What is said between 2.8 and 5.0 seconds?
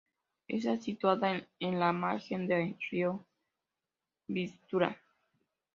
Río Vístula.